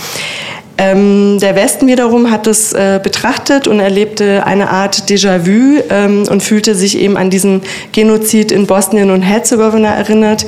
Ähm, 0.76 1.38
der 1.40 1.56
Westen 1.56 1.86
wiederum 1.86 2.30
hat 2.30 2.46
es 2.46 2.74
äh, 2.74 3.00
betrachtet 3.02 3.66
und 3.66 3.80
erlebte 3.80 4.44
eine 4.44 4.68
Art 4.68 5.08
Déjà-vu 5.08 5.82
ähm, 5.88 6.24
und 6.28 6.42
fühlte 6.42 6.74
sich 6.74 6.98
eben 6.98 7.16
an 7.16 7.30
diesen 7.30 7.62
Genozid 7.92 8.52
in 8.52 8.66
Bosnien 8.66 9.10
und 9.10 9.22
Herzegowina 9.22 9.88
erinnert. 9.88 10.44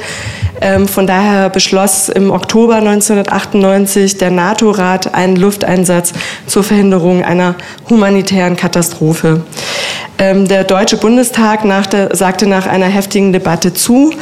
Ähm, 0.60 0.86
von 0.88 1.06
daher 1.06 1.48
beschloss 1.48 2.10
im 2.10 2.30
Oktober 2.30 2.76
1998 2.76 4.18
der 4.18 4.30
NATO-Rat 4.30 5.14
einen 5.14 5.36
Lufteinsatz 5.36 6.12
zur 6.46 6.64
Verhinderung 6.64 7.24
einer 7.24 7.54
humanitären 7.88 8.56
Katastrophe. 8.56 9.40
Ähm, 10.20 10.46
der 10.46 10.64
Deutsche 10.64 10.98
Bundestag 10.98 11.64
nach 11.64 11.86
der, 11.86 12.14
sagte 12.14 12.46
nach 12.46 12.66
einer 12.66 12.86
heftigen 12.86 13.32
Debatte 13.32 13.72
zu. 13.72 14.12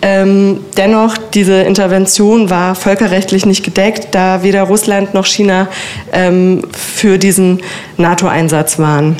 Ähm, 0.00 0.60
dennoch, 0.78 1.18
diese 1.18 1.60
Intervention 1.60 2.48
war 2.48 2.74
völkerrechtlich 2.74 3.44
nicht 3.44 3.62
gedeckt, 3.62 4.08
da 4.12 4.42
weder 4.42 4.62
Russland 4.62 5.12
noch 5.12 5.26
China 5.26 5.68
ähm, 6.12 6.62
für 6.72 7.18
diesen 7.18 7.60
NATO-Einsatz 7.98 8.78
waren. 8.78 9.16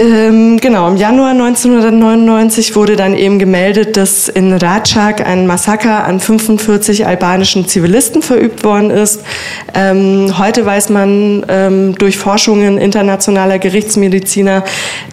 Ähm, 0.00 0.58
genau, 0.60 0.86
im 0.86 0.96
Januar 0.96 1.30
1999 1.30 2.76
wurde 2.76 2.94
dann 2.94 3.16
eben 3.16 3.40
gemeldet, 3.40 3.96
dass 3.96 4.28
in 4.28 4.52
Ratschak 4.52 5.26
ein 5.26 5.48
Massaker 5.48 6.04
an 6.04 6.20
45 6.20 7.04
albanischen 7.04 7.66
Zivilisten 7.66 8.22
verübt 8.22 8.62
worden 8.62 8.90
ist. 8.90 9.22
Ähm, 9.74 10.38
heute 10.38 10.64
weiß 10.64 10.90
man 10.90 11.44
ähm, 11.48 11.96
durch 11.98 12.16
Forschungen 12.16 12.78
internationaler 12.78 13.58
Gerichtsmediziner, 13.58 14.62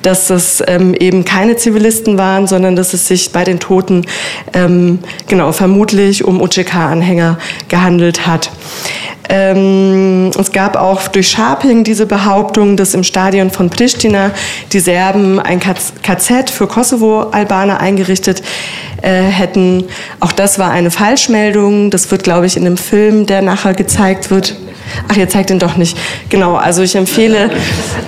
dass 0.03 0.29
es 0.29 0.61
ähm, 0.67 0.93
eben 0.93 1.25
keine 1.25 1.55
Zivilisten 1.55 2.19
waren, 2.19 2.45
sondern 2.45 2.75
dass 2.75 2.93
es 2.93 3.07
sich 3.07 3.31
bei 3.31 3.43
den 3.43 3.59
Toten 3.59 4.05
ähm, 4.53 4.99
genau 5.27 5.51
vermutlich 5.51 6.23
um 6.23 6.39
UCK-Anhänger 6.39 7.39
gehandelt 7.69 8.27
hat. 8.27 8.51
Ähm, 9.29 10.31
es 10.37 10.51
gab 10.51 10.75
auch 10.75 11.07
durch 11.07 11.29
Sharping 11.29 11.83
diese 11.83 12.05
Behauptung, 12.05 12.77
dass 12.77 12.93
im 12.93 13.03
Stadion 13.03 13.51
von 13.51 13.69
Pristina 13.69 14.31
die 14.71 14.79
Serben 14.79 15.39
ein 15.39 15.59
KZ 15.59 16.49
für 16.49 16.67
Kosovo-Albaner 16.67 17.79
eingerichtet 17.79 18.41
äh, 19.01 19.21
hätten. 19.21 19.85
Auch 20.19 20.31
das 20.31 20.59
war 20.59 20.71
eine 20.71 20.91
Falschmeldung. 20.91 21.89
Das 21.89 22.09
wird, 22.11 22.23
glaube 22.23 22.45
ich, 22.45 22.57
in 22.57 22.65
dem 22.65 22.77
Film, 22.77 23.25
der 23.25 23.41
nachher 23.41 23.73
gezeigt 23.73 24.31
wird, 24.31 24.55
Ach, 25.07 25.17
ihr 25.17 25.27
zeigt 25.27 25.49
ihn 25.49 25.59
doch 25.59 25.77
nicht. 25.77 25.97
Genau, 26.29 26.55
also 26.55 26.81
ich 26.81 26.95
empfehle 26.95 27.49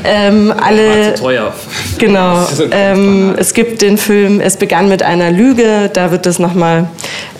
ähm, 0.04 0.54
alle. 0.60 1.16
Zu 1.16 1.24
teuer. 1.24 1.54
Genau. 1.98 2.48
Ähm, 2.70 3.36
es 3.38 3.54
gibt 3.54 3.82
den 3.82 3.98
Film 3.98 4.40
Es 4.42 4.58
begann 4.58 4.90
mit 4.90 5.02
einer 5.02 5.32
Lüge. 5.32 5.90
Da 5.92 6.12
wird 6.12 6.26
das 6.26 6.38
nochmal 6.38 6.88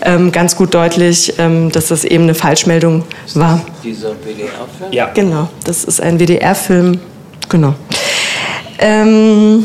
ähm, 0.02 0.32
ganz 0.32 0.56
gut 0.56 0.74
deutlich, 0.74 1.34
ähm, 1.38 1.70
dass 1.70 1.88
das 1.88 2.04
eben 2.04 2.24
eine 2.24 2.34
Falschmeldung 2.34 3.04
war. 3.34 3.60
Dieser 3.82 4.10
WDR-Film? 4.10 4.92
Ja. 4.92 5.10
Genau, 5.14 5.48
das 5.64 5.84
ist 5.84 6.00
ein 6.00 6.18
WDR-Film. 6.18 7.00
Genau. 7.48 7.74
Ähm, 8.78 9.64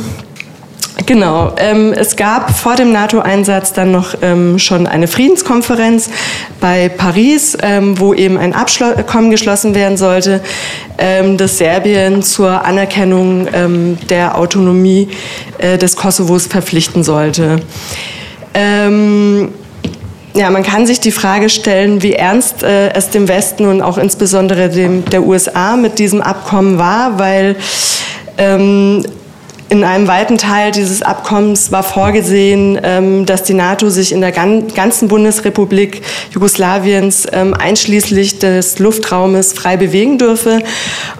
Genau. 1.05 1.53
Ähm, 1.57 1.91
es 1.93 2.15
gab 2.15 2.55
vor 2.55 2.75
dem 2.75 2.91
NATO-Einsatz 2.91 3.73
dann 3.73 3.91
noch 3.91 4.15
ähm, 4.21 4.57
schon 4.59 4.87
eine 4.87 5.07
Friedenskonferenz 5.07 6.09
bei 6.61 6.87
Paris, 6.87 7.57
ähm, 7.61 7.99
wo 7.99 8.13
eben 8.13 8.37
ein 8.37 8.53
Abkommen 8.53 9.29
geschlossen 9.29 9.75
werden 9.75 9.97
sollte, 9.97 10.41
ähm, 10.97 11.37
das 11.37 11.57
Serbien 11.57 12.23
zur 12.23 12.63
Anerkennung 12.63 13.47
ähm, 13.53 13.97
der 14.09 14.37
Autonomie 14.37 15.09
äh, 15.57 15.77
des 15.77 15.95
Kosovos 15.95 16.47
verpflichten 16.47 17.03
sollte. 17.03 17.57
Ähm, 18.53 19.49
ja, 20.35 20.49
man 20.49 20.63
kann 20.63 20.87
sich 20.87 20.99
die 20.99 21.11
Frage 21.11 21.49
stellen, 21.49 22.01
wie 22.01 22.13
ernst 22.13 22.63
äh, 22.63 22.91
es 22.93 23.09
dem 23.09 23.27
Westen 23.27 23.67
und 23.67 23.81
auch 23.81 23.97
insbesondere 23.97 24.69
dem 24.69 25.05
der 25.05 25.23
USA 25.23 25.75
mit 25.75 25.99
diesem 25.99 26.21
Abkommen 26.21 26.79
war, 26.79 27.19
weil 27.19 27.55
ähm, 28.37 29.05
in 29.73 29.83
einem 29.83 30.07
weiten 30.07 30.37
Teil 30.37 30.71
dieses 30.71 31.01
Abkommens 31.01 31.71
war 31.71 31.81
vorgesehen, 31.81 32.79
ähm, 32.83 33.25
dass 33.25 33.41
die 33.41 33.55
NATO 33.55 33.89
sich 33.89 34.11
in 34.11 34.21
der 34.21 34.31
ganzen 34.31 35.07
Bundesrepublik 35.07 36.03
Jugoslawiens 36.29 37.25
ähm, 37.31 37.55
einschließlich 37.55 38.37
des 38.37 38.77
Luftraumes 38.77 39.53
frei 39.53 39.75
bewegen 39.77 40.19
dürfe, 40.19 40.59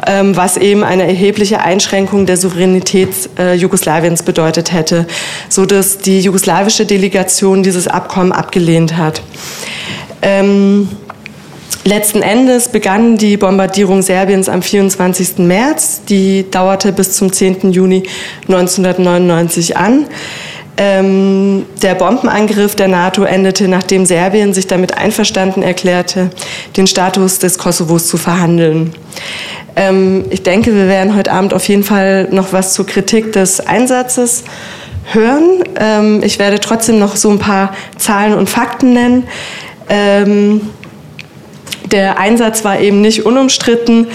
ähm, 0.05 0.37
was 0.37 0.57
eben 0.57 0.83
eine 0.83 1.07
erhebliche 1.07 1.61
Einschränkung 1.61 2.27
der 2.27 2.37
Souveränität 2.37 3.09
äh, 3.39 3.55
Jugoslawiens 3.55 4.21
bedeutet 4.21 4.71
hätte, 4.71 5.07
so 5.49 5.65
dass 5.65 5.97
die 5.97 6.19
jugoslawische 6.19 6.85
Delegation 6.85 7.63
dieses 7.63 7.87
Abkommen 7.87 8.31
abgelehnt 8.31 8.97
hat. 8.97 9.23
Letzten 11.85 12.21
Endes 12.21 12.69
begann 12.69 13.17
die 13.17 13.35
Bombardierung 13.35 14.01
Serbiens 14.01 14.47
am 14.47 14.61
24. 14.61 15.39
März. 15.39 16.03
Die 16.07 16.49
dauerte 16.49 16.93
bis 16.93 17.11
zum 17.11 17.33
10. 17.33 17.73
Juni 17.73 18.03
1999 18.47 19.75
an. 19.75 20.05
Ähm, 20.77 21.65
der 21.81 21.95
Bombenangriff 21.95 22.75
der 22.75 22.87
NATO 22.87 23.23
endete, 23.23 23.67
nachdem 23.67 24.05
Serbien 24.05 24.53
sich 24.53 24.65
damit 24.65 24.97
einverstanden 24.97 25.61
erklärte, 25.61 26.29
den 26.77 26.87
Status 26.87 27.39
des 27.39 27.57
Kosovos 27.57 28.07
zu 28.07 28.15
verhandeln. 28.17 28.93
Ähm, 29.75 30.23
ich 30.29 30.41
denke, 30.41 30.73
wir 30.73 30.87
werden 30.87 31.15
heute 31.15 31.33
Abend 31.33 31.53
auf 31.53 31.67
jeden 31.67 31.83
Fall 31.83 32.29
noch 32.31 32.53
was 32.53 32.73
zur 32.73 32.87
Kritik 32.87 33.33
des 33.33 33.59
Einsatzes 33.59 34.45
hören. 35.11 35.63
Ähm, 35.75 36.23
ich 36.23 36.39
werde 36.39 36.61
trotzdem 36.61 36.97
noch 36.97 37.17
so 37.17 37.29
ein 37.29 37.39
paar 37.39 37.75
Zahlen 37.97 38.33
und 38.33 38.49
Fakten 38.49 38.93
nennen. 38.93 39.27
Der 41.91 42.17
Einsatz 42.19 42.63
war 42.63 42.79
eben 42.79 43.01
nicht 43.01 43.25
unumstritten. 43.25 44.07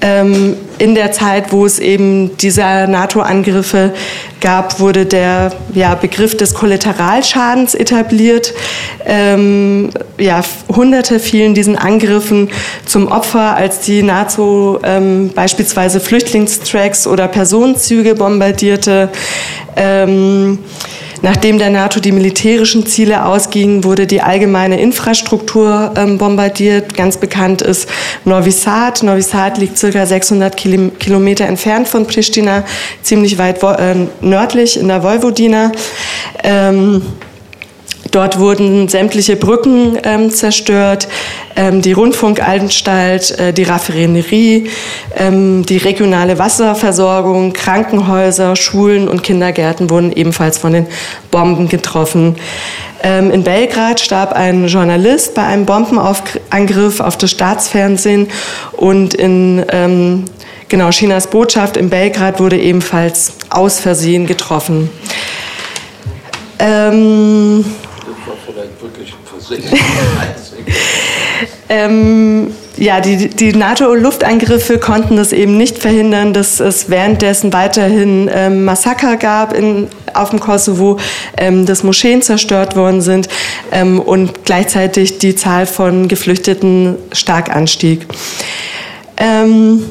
Ähm, 0.00 0.56
in 0.78 0.94
der 0.94 1.12
Zeit, 1.12 1.50
wo 1.50 1.64
es 1.64 1.78
eben 1.78 2.36
diese 2.36 2.60
NATO-Angriffe 2.60 3.94
gab, 4.40 4.78
wurde 4.80 5.06
der 5.06 5.52
ja, 5.72 5.94
Begriff 5.94 6.36
des 6.36 6.52
Kollateralschadens 6.52 7.74
etabliert. 7.74 8.52
Ähm, 9.06 9.90
ja, 10.18 10.42
Hunderte 10.68 11.20
fielen 11.20 11.54
diesen 11.54 11.76
Angriffen 11.76 12.50
zum 12.84 13.08
Opfer, 13.08 13.56
als 13.56 13.80
die 13.80 14.02
NATO 14.02 14.80
ähm, 14.82 15.30
beispielsweise 15.34 16.00
Flüchtlingstracks 16.00 17.06
oder 17.06 17.26
Personenzüge 17.28 18.14
bombardierte. 18.14 19.08
Ähm, 19.76 20.58
Nachdem 21.24 21.56
der 21.56 21.70
NATO 21.70 22.00
die 22.00 22.12
militärischen 22.12 22.84
Ziele 22.84 23.24
ausgingen, 23.24 23.82
wurde 23.82 24.06
die 24.06 24.20
allgemeine 24.20 24.78
Infrastruktur 24.78 25.94
ähm, 25.96 26.18
bombardiert. 26.18 26.92
Ganz 26.92 27.16
bekannt 27.16 27.62
ist 27.62 27.88
Novi 28.26 28.50
Sad. 28.50 29.02
Novi 29.02 29.22
Sad 29.22 29.56
liegt 29.56 29.78
circa 29.78 30.04
600 30.04 30.54
Kilometer 30.54 31.46
entfernt 31.46 31.88
von 31.88 32.06
Pristina, 32.06 32.62
ziemlich 33.00 33.38
weit 33.38 33.62
äh, 33.62 33.94
nördlich 34.20 34.78
in 34.78 34.88
der 34.88 35.02
Vojvodina. 35.02 35.72
Ähm, 36.42 37.00
Dort 38.14 38.38
wurden 38.38 38.86
sämtliche 38.86 39.34
Brücken 39.34 39.98
ähm, 40.04 40.30
zerstört, 40.30 41.08
ähm, 41.56 41.82
die 41.82 41.90
Rundfunkanstalt, 41.90 43.36
äh, 43.40 43.52
die 43.52 43.64
Raffinerie, 43.64 44.70
ähm, 45.16 45.66
die 45.66 45.78
regionale 45.78 46.38
Wasserversorgung, 46.38 47.52
Krankenhäuser, 47.52 48.54
Schulen 48.54 49.08
und 49.08 49.24
Kindergärten 49.24 49.90
wurden 49.90 50.12
ebenfalls 50.12 50.58
von 50.58 50.74
den 50.74 50.86
Bomben 51.32 51.68
getroffen. 51.68 52.36
Ähm, 53.02 53.32
in 53.32 53.42
Belgrad 53.42 53.98
starb 53.98 54.32
ein 54.32 54.68
Journalist 54.68 55.34
bei 55.34 55.42
einem 55.42 55.66
Bombenangriff 55.66 57.00
auf 57.00 57.18
das 57.18 57.32
Staatsfernsehen 57.32 58.28
und 58.74 59.14
in 59.14 59.64
ähm, 59.72 60.26
genau, 60.68 60.90
Chinas 60.90 61.26
Botschaft 61.26 61.76
in 61.76 61.90
Belgrad 61.90 62.38
wurde 62.38 62.60
ebenfalls 62.60 63.32
aus 63.50 63.80
Versehen 63.80 64.28
getroffen. 64.28 64.88
Ähm, 66.60 67.64
ähm, 71.68 72.52
ja, 72.76 73.00
die, 73.00 73.28
die 73.28 73.52
NATO-Luftangriffe 73.52 74.78
konnten 74.78 75.18
es 75.18 75.32
eben 75.32 75.56
nicht 75.56 75.78
verhindern, 75.78 76.32
dass 76.32 76.60
es 76.60 76.90
währenddessen 76.90 77.52
weiterhin 77.52 78.28
ähm, 78.32 78.64
Massaker 78.64 79.16
gab 79.16 79.52
in, 79.52 79.88
auf 80.12 80.30
dem 80.30 80.40
Kosovo, 80.40 80.98
ähm, 81.36 81.66
dass 81.66 81.84
Moscheen 81.84 82.22
zerstört 82.22 82.74
worden 82.74 83.00
sind 83.00 83.28
ähm, 83.70 84.00
und 84.00 84.44
gleichzeitig 84.44 85.18
die 85.18 85.36
Zahl 85.36 85.66
von 85.66 86.08
Geflüchteten 86.08 86.96
stark 87.12 87.54
anstieg. 87.54 88.06
Ähm, 89.16 89.84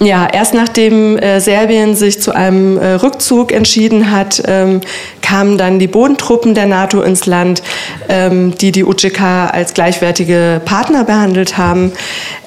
ja, 0.00 0.28
erst 0.30 0.54
nachdem 0.54 1.16
äh, 1.18 1.40
Serbien 1.40 1.94
sich 1.94 2.20
zu 2.20 2.32
einem 2.32 2.78
äh, 2.78 2.94
Rückzug 2.94 3.52
entschieden 3.52 4.10
hat, 4.10 4.42
ähm, 4.46 4.80
kamen 5.24 5.56
dann 5.56 5.78
die 5.78 5.86
Bodentruppen 5.86 6.54
der 6.54 6.66
NATO 6.66 7.00
ins 7.00 7.24
Land, 7.24 7.62
ähm, 8.08 8.54
die 8.58 8.72
die 8.72 8.84
UCK 8.84 9.20
als 9.50 9.72
gleichwertige 9.72 10.60
Partner 10.64 11.02
behandelt 11.04 11.56
haben. 11.56 11.92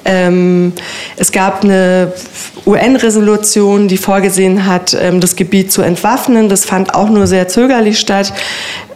Ähm, 0.04 0.72
es 1.16 1.32
gab 1.32 1.64
eine 1.64 2.12
UN-Resolution, 2.64 3.88
die 3.88 3.96
vorgesehen 3.96 4.66
hat, 4.66 4.96
ähm, 4.98 5.20
das 5.20 5.34
Gebiet 5.34 5.72
zu 5.72 5.82
entwaffnen. 5.82 6.48
Das 6.48 6.64
fand 6.64 6.94
auch 6.94 7.10
nur 7.10 7.26
sehr 7.26 7.48
zögerlich 7.48 7.98
statt. 7.98 8.32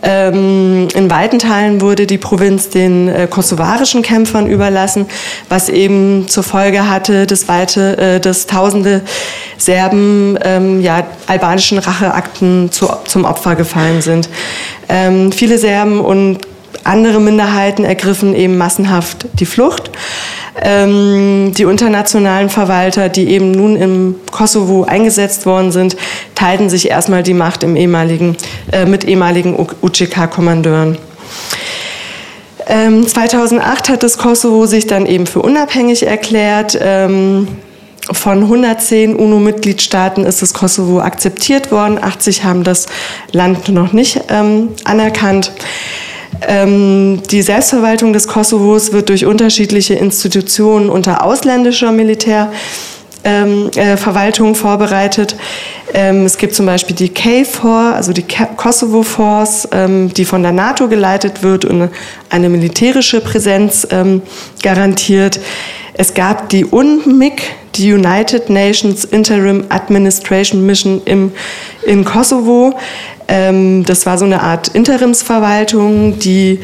Ähm, 0.05 0.89
in 0.95 1.11
weiten 1.11 1.39
Teilen 1.39 1.81
wurde 1.81 2.07
die 2.07 2.19
Provinz 2.19 2.69
den 2.69 3.09
äh, 3.09 3.29
kosovarischen 3.31 4.03
Kämpfern 4.03 4.47
überlassen, 4.47 5.07
was 5.49 5.69
eben 5.69 6.29
zur 6.29 6.43
Folge 6.43 6.89
hatte, 6.89 7.27
dass, 7.27 7.47
weite, 7.47 7.99
äh, 7.99 8.21
dass 8.21 8.47
tausende 8.47 9.03
Serben 9.59 10.37
ähm, 10.43 10.81
ja, 10.81 11.07
albanischen 11.27 11.79
Racheakten 11.79 12.73
zu, 12.73 12.89
zum 13.05 13.25
Opfer 13.25 13.55
gefallen 13.55 13.72
sind. 14.03 14.29
Ähm, 14.89 15.33
viele 15.33 15.59
Serben 15.59 16.01
und 16.01 16.39
andere 16.85 17.21
Minderheiten 17.21 17.85
ergriffen 17.85 18.35
eben 18.35 18.59
massenhaft 18.59 19.27
die 19.35 19.47
Flucht. 19.47 19.91
Ähm, 20.61 21.53
die 21.57 21.63
internationalen 21.63 22.51
Verwalter, 22.51 23.09
die 23.09 23.29
eben 23.29 23.53
nun 23.53 23.77
im 23.77 24.17
Kosovo 24.31 24.85
eingesetzt 24.85 25.47
worden 25.47 25.73
sind, 25.73 25.97
teilten 26.35 26.69
sich 26.69 26.89
erstmal 26.91 27.23
die 27.23 27.35
Macht 27.35 27.63
im 27.63 27.77
ehemaligen, 27.77 28.37
äh, 28.71 28.85
mit 28.85 29.05
ehemaligen 29.05 29.57
UCK-Kommandeuren. 29.81 30.99
Ähm, 32.67 33.07
2008 33.07 33.89
hat 33.89 34.03
das 34.03 34.19
Kosovo 34.19 34.67
sich 34.67 34.87
dann 34.87 35.07
eben 35.07 35.27
für 35.27 35.41
unabhängig 35.41 36.07
erklärt. 36.07 36.79
Von 38.11 38.43
110 38.43 39.15
UNO-Mitgliedstaaten 39.15 40.25
ist 40.25 40.43
das 40.43 40.53
Kosovo 40.53 41.01
akzeptiert 41.01 41.71
worden. 41.71 42.03
80 42.03 42.43
haben 42.43 42.65
das 42.65 42.87
Land 43.31 43.69
noch 43.69 43.93
nicht 43.93 44.23
ähm, 44.29 44.71
anerkannt. 44.85 45.53
Ähm, 46.49 47.23
die 47.31 47.43
Selbstverwaltung 47.43 48.13
des 48.13 48.27
Kosovos 48.27 48.93
wird 48.93 49.09
durch 49.09 49.25
unterschiedliche 49.25 49.95
Institutionen 49.95 50.91
unter 50.91 51.25
ausländischer 51.25 51.93
Militärverwaltung 51.93 54.49
ähm, 54.49 54.53
äh, 54.53 54.57
vorbereitet. 54.57 55.37
Ähm, 55.95 56.25
es 56.25 56.39
gibt 56.39 56.57
zum 56.57 56.67
Beispiel 56.67 56.97
die 56.97 57.11
KFOR, 57.11 57.93
also 57.95 58.13
die 58.13 58.25
Kosovo 58.57 59.05
Force, 59.05 59.69
ähm, 59.71 60.13
die 60.13 60.25
von 60.25 60.43
der 60.43 60.51
NATO 60.53 60.89
geleitet 60.89 61.45
wird 61.45 61.65
und 61.65 61.89
eine 62.31 62.49
militärische 62.49 63.21
Präsenz 63.21 63.87
ähm, 63.91 64.23
garantiert. 64.63 65.39
Es 65.95 66.15
gab 66.15 66.49
die 66.49 66.65
UNMIC, 66.65 67.43
die 67.75 67.93
United 67.93 68.49
Nations 68.49 69.05
Interim 69.05 69.65
Administration 69.69 70.65
Mission 70.65 71.03
im, 71.05 71.33
in 71.85 72.05
Kosovo. 72.05 72.75
Ähm, 73.29 73.85
das 73.85 74.07
war 74.07 74.17
so 74.17 74.25
eine 74.25 74.43
Art 74.43 74.69
Interimsverwaltung, 74.69 76.19
die 76.19 76.61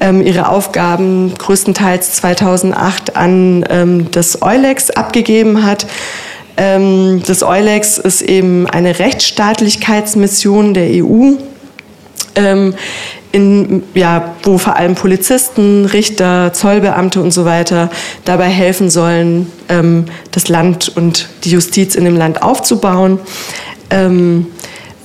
ähm, 0.00 0.22
ihre 0.22 0.48
Aufgaben 0.48 1.34
größtenteils 1.36 2.12
2008 2.14 3.16
an 3.16 3.64
ähm, 3.68 4.10
das 4.12 4.40
Eulex 4.40 4.90
abgegeben 4.90 5.64
hat. 5.64 5.86
Ähm, 6.56 7.22
das 7.26 7.42
Eulex 7.42 7.98
ist 7.98 8.22
eben 8.22 8.68
eine 8.68 8.98
Rechtsstaatlichkeitsmission 8.98 10.74
der 10.74 11.04
EU. 11.04 11.32
In, 13.32 13.84
ja, 13.94 14.34
wo 14.42 14.58
vor 14.58 14.74
allem 14.74 14.96
Polizisten, 14.96 15.84
Richter, 15.84 16.52
Zollbeamte 16.52 17.20
und 17.22 17.30
so 17.30 17.44
weiter 17.44 17.88
dabei 18.24 18.48
helfen 18.48 18.90
sollen, 18.90 19.52
ähm, 19.68 20.06
das 20.32 20.48
Land 20.48 20.90
und 20.96 21.28
die 21.44 21.50
Justiz 21.50 21.94
in 21.94 22.04
dem 22.04 22.16
Land 22.16 22.42
aufzubauen. 22.42 23.20
Ähm, 23.90 24.46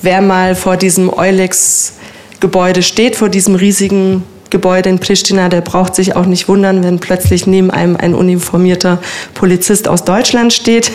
wer 0.02 0.22
mal 0.22 0.56
vor 0.56 0.76
diesem 0.76 1.14
Eulex-Gebäude 1.14 2.82
steht, 2.82 3.16
vor 3.16 3.30
diesem 3.30 3.54
riesigen 3.54 4.24
Gebäude 4.50 4.90
in 4.90 5.00
Pristina, 5.00 5.50
der 5.50 5.62
braucht 5.62 5.96
sich 5.96 6.16
auch 6.16 6.26
nicht 6.26 6.48
wundern, 6.48 6.84
wenn 6.84 7.00
plötzlich 7.00 7.46
neben 7.46 7.72
einem 7.72 7.98
ein 7.98 8.14
uniformierter 8.14 9.00
Polizist 9.34 9.88
aus 9.88 10.04
Deutschland 10.04 10.54
steht. 10.54 10.92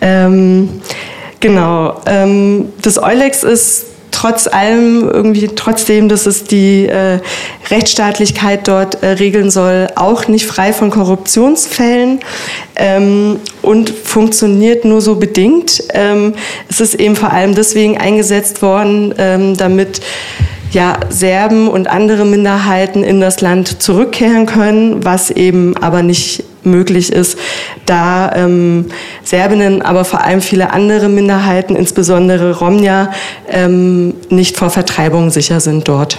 Ähm, 0.00 0.80
genau. 1.40 2.00
Ähm, 2.06 2.68
das 2.82 3.02
Eulex 3.02 3.42
ist 3.42 3.86
trotz 4.26 4.48
allem 4.48 5.08
irgendwie 5.08 5.46
trotzdem, 5.48 6.08
dass 6.08 6.26
es 6.26 6.42
die 6.44 6.86
äh, 6.86 7.20
Rechtsstaatlichkeit 7.70 8.66
dort 8.66 9.02
äh, 9.02 9.10
regeln 9.10 9.50
soll, 9.50 9.86
auch 9.94 10.26
nicht 10.26 10.46
frei 10.46 10.72
von 10.72 10.90
Korruptionsfällen 10.90 12.18
ähm, 12.74 13.38
und 13.62 13.90
funktioniert 13.90 14.84
nur 14.84 15.00
so 15.00 15.14
bedingt. 15.14 15.82
Ähm, 15.94 16.34
es 16.68 16.80
ist 16.80 16.94
eben 16.96 17.14
vor 17.14 17.32
allem 17.32 17.54
deswegen 17.54 17.98
eingesetzt 17.98 18.62
worden, 18.62 19.14
ähm, 19.16 19.56
damit 19.56 20.00
ja, 20.72 20.98
Serben 21.08 21.68
und 21.68 21.86
andere 21.86 22.24
Minderheiten 22.24 23.04
in 23.04 23.20
das 23.20 23.40
Land 23.40 23.80
zurückkehren 23.80 24.46
können, 24.46 25.04
was 25.04 25.30
eben 25.30 25.76
aber 25.76 26.02
nicht 26.02 26.42
möglich 26.66 27.12
ist, 27.12 27.38
da 27.86 28.32
ähm, 28.34 28.86
Serbinnen, 29.22 29.82
aber 29.82 30.04
vor 30.04 30.22
allem 30.22 30.40
viele 30.40 30.72
andere 30.72 31.08
Minderheiten, 31.08 31.76
insbesondere 31.76 32.58
Romja, 32.58 33.12
ähm, 33.48 34.14
nicht 34.28 34.56
vor 34.56 34.70
Vertreibung 34.70 35.30
sicher 35.30 35.60
sind 35.60 35.88
dort. 35.88 36.18